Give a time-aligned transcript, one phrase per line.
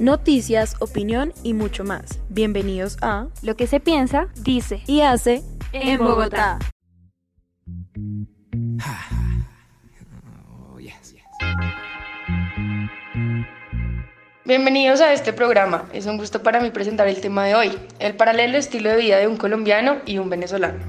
[0.00, 2.18] Noticias, opinión y mucho más.
[2.28, 6.58] Bienvenidos a Lo que se piensa, dice y hace en Bogotá.
[14.44, 15.88] Bienvenidos a este programa.
[15.92, 19.18] Es un gusto para mí presentar el tema de hoy, el paralelo estilo de vida
[19.18, 20.84] de un colombiano y un venezolano.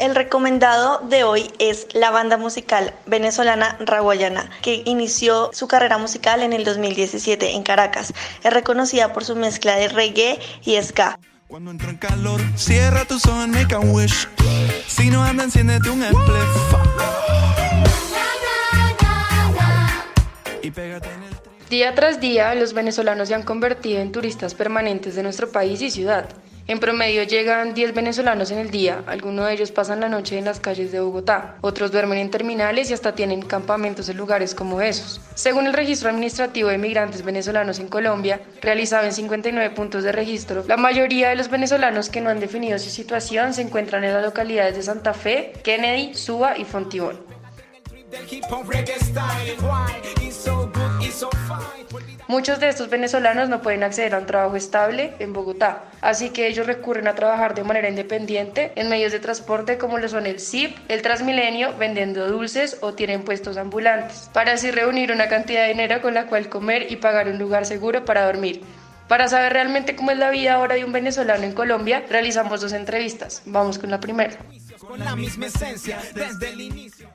[0.00, 6.42] El recomendado de hoy es la banda musical venezolana Raguayana, que inició su carrera musical
[6.42, 8.14] en el 2017 en Caracas.
[8.42, 11.18] Es reconocida por su mezcla de reggae y ska.
[11.48, 14.26] Cuando entro en calor, cierra tus ojos and make a wish.
[14.86, 16.74] Si no anda, enciéndete un spliff.
[20.62, 24.54] Y pégate en el tri- Día tras día, los venezolanos se han convertido en turistas
[24.54, 26.26] permanentes de nuestro país y ciudad.
[26.70, 30.44] En promedio llegan 10 venezolanos en el día, algunos de ellos pasan la noche en
[30.44, 34.80] las calles de Bogotá, otros duermen en terminales y hasta tienen campamentos en lugares como
[34.80, 35.20] esos.
[35.34, 40.62] Según el registro administrativo de migrantes venezolanos en Colombia, realizado en 59 puntos de registro,
[40.68, 44.22] la mayoría de los venezolanos que no han definido su situación se encuentran en las
[44.22, 47.18] localidades de Santa Fe, Kennedy, Suba y Fontibón.
[52.28, 56.46] Muchos de estos venezolanos no pueden acceder a un trabajo estable en Bogotá, así que
[56.46, 60.38] ellos recurren a trabajar de manera independiente en medios de transporte como lo son el
[60.38, 65.68] ZIP, el Transmilenio, vendiendo dulces o tienen puestos ambulantes, para así reunir una cantidad de
[65.68, 68.62] dinero con la cual comer y pagar un lugar seguro para dormir.
[69.08, 72.72] Para saber realmente cómo es la vida ahora de un venezolano en Colombia, realizamos dos
[72.72, 73.42] entrevistas.
[73.44, 74.36] Vamos con la primera.
[74.78, 77.08] Con la misma esencia desde el inicio.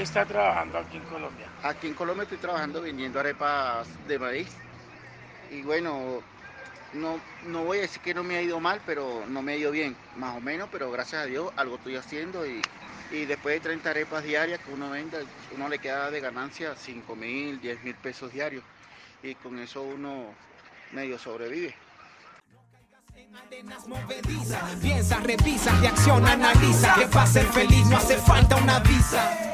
[0.00, 1.46] ¿Qué está trabajando aquí en Colombia?
[1.62, 4.48] Aquí en Colombia estoy trabajando vendiendo arepas de maíz.
[5.50, 6.22] Y bueno,
[6.94, 9.56] no, no voy a decir que no me ha ido mal, pero no me ha
[9.56, 12.62] ido bien, más o menos, pero gracias a Dios algo estoy haciendo y,
[13.10, 15.18] y después de 30 arepas diarias que uno vende,
[15.54, 18.64] uno le queda de ganancia 5 mil, 10 mil pesos diarios
[19.22, 20.32] y con eso uno
[20.92, 21.74] medio sobrevive.
[24.80, 26.94] Piensa, revisa, reacciona, analiza.
[26.94, 29.49] Que para ser feliz no hace falta una visa.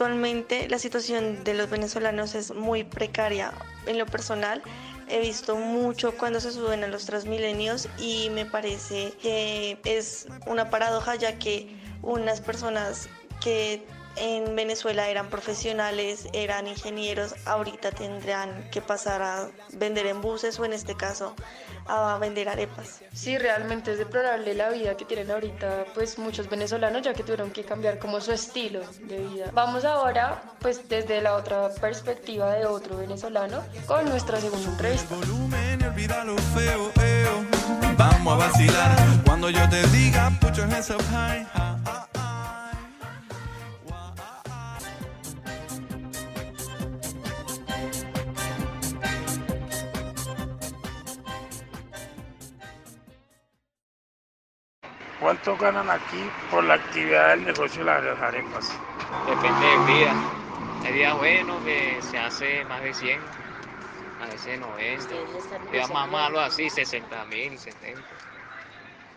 [0.00, 3.52] Actualmente la situación de los venezolanos es muy precaria.
[3.84, 4.62] En lo personal
[5.10, 10.70] he visto mucho cuando se suben a los transmilenios y me parece que es una
[10.70, 13.10] paradoja ya que unas personas
[13.42, 13.84] que
[14.16, 20.64] en Venezuela eran profesionales, eran ingenieros, ahorita tendrán que pasar a vender en buses o
[20.64, 21.34] en este caso
[21.86, 23.00] a vender arepas.
[23.12, 27.50] Sí, realmente es deplorable la vida que tienen ahorita pues muchos venezolanos ya que tuvieron
[27.50, 29.50] que cambiar como su estilo de vida.
[29.52, 35.14] Vamos ahora pues desde la otra perspectiva de otro venezolano con nuestra segunda entrevista.
[35.14, 37.44] Volumen olvida lo feo, eo.
[37.96, 41.69] Vamos a vacilar cuando yo te diga, put your hands up high.
[55.20, 58.74] ¿Cuánto ganan aquí por la actividad del negocio de las arepas?
[59.26, 60.14] Depende del día.
[60.86, 63.20] Hay días buenos que se hace más de 100,
[64.22, 65.14] a veces 90.
[65.70, 68.00] Días más malos así, 60 mil, 70.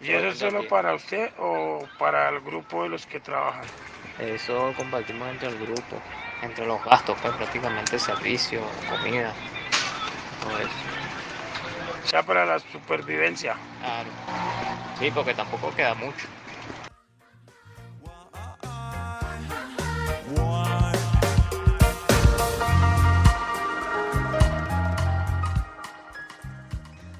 [0.01, 3.65] ¿Y eso es solo para usted o para el grupo de los que trabajan?
[4.19, 5.95] Eso compartimos entre el grupo,
[6.41, 8.59] entre los gastos, pues prácticamente servicio,
[8.89, 9.33] comida,
[10.43, 11.02] todo eso.
[12.03, 13.55] O sea, para la supervivencia.
[13.79, 14.09] Claro.
[14.99, 16.27] Sí, porque tampoco queda mucho.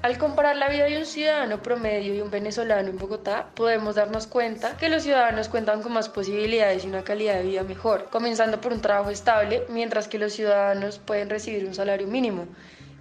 [0.04, 4.26] Al comparar la vida de un ciudadano promedio y un venezolano en Bogotá, podemos darnos
[4.26, 8.60] cuenta que los ciudadanos cuentan con más posibilidades y una calidad de vida mejor, comenzando
[8.60, 12.46] por un trabajo estable, mientras que los ciudadanos pueden recibir un salario mínimo.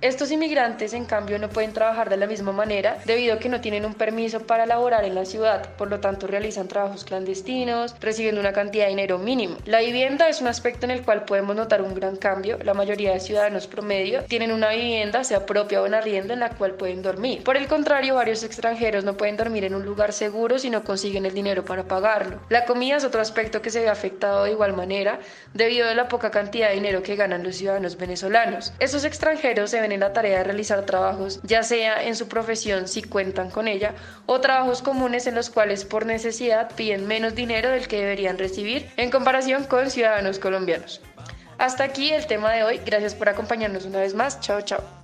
[0.03, 3.61] Estos inmigrantes, en cambio, no pueden trabajar de la misma manera debido a que no
[3.61, 8.41] tienen un permiso para laborar en la ciudad, por lo tanto realizan trabajos clandestinos, recibiendo
[8.41, 9.55] una cantidad de dinero mínimo.
[9.63, 12.59] La vivienda es un aspecto en el cual podemos notar un gran cambio.
[12.65, 16.49] La mayoría de ciudadanos promedio tienen una vivienda, sea propia o en arriendo, en la
[16.49, 17.41] cual pueden dormir.
[17.41, 21.25] Por el contrario, varios extranjeros no pueden dormir en un lugar seguro si no consiguen
[21.25, 22.41] el dinero para pagarlo.
[22.49, 25.19] La comida es otro aspecto que se ve afectado de igual manera
[25.53, 28.73] debido a la poca cantidad de dinero que ganan los ciudadanos venezolanos.
[28.79, 32.87] Esos extranjeros se ven en la tarea de realizar trabajos, ya sea en su profesión
[32.87, 33.93] si cuentan con ella,
[34.25, 38.89] o trabajos comunes en los cuales por necesidad piden menos dinero del que deberían recibir
[38.97, 41.01] en comparación con ciudadanos colombianos.
[41.57, 42.81] Hasta aquí el tema de hoy.
[42.85, 44.39] Gracias por acompañarnos una vez más.
[44.41, 45.02] Chao, chao.